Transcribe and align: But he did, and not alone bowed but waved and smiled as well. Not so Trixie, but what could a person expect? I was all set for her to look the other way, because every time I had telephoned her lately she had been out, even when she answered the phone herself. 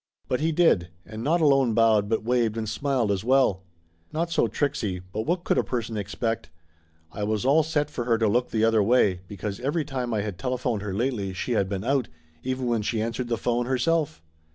But 0.27 0.39
he 0.39 0.51
did, 0.51 0.89
and 1.05 1.23
not 1.23 1.41
alone 1.41 1.75
bowed 1.75 2.09
but 2.09 2.23
waved 2.23 2.57
and 2.57 2.67
smiled 2.67 3.11
as 3.11 3.23
well. 3.23 3.61
Not 4.11 4.31
so 4.31 4.47
Trixie, 4.47 4.97
but 5.13 5.27
what 5.27 5.43
could 5.43 5.59
a 5.59 5.63
person 5.63 5.95
expect? 5.95 6.49
I 7.11 7.21
was 7.23 7.45
all 7.45 7.61
set 7.61 7.91
for 7.91 8.05
her 8.05 8.17
to 8.17 8.27
look 8.27 8.49
the 8.49 8.65
other 8.65 8.81
way, 8.81 9.21
because 9.27 9.59
every 9.59 9.85
time 9.85 10.11
I 10.11 10.21
had 10.21 10.39
telephoned 10.39 10.81
her 10.81 10.95
lately 10.95 11.33
she 11.33 11.51
had 11.51 11.69
been 11.69 11.83
out, 11.83 12.07
even 12.41 12.65
when 12.65 12.81
she 12.81 12.99
answered 12.99 13.27
the 13.27 13.37
phone 13.37 13.67
herself. 13.67 14.23